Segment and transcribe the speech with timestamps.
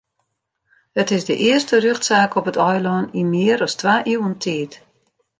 [1.01, 4.73] It is de earste rjochtsaak op it eilân yn mear as twa iuwen tiid.